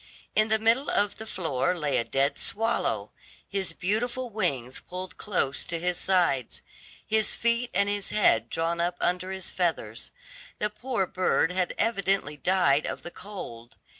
[0.35, 3.11] In the middle of the floor lay a dead swallow,
[3.47, 6.63] his beautiful wings pulled close to his sides,
[7.05, 10.09] his feet and his head drawn up under his feathers;
[10.57, 13.77] the poor bird had evidently died of the cold.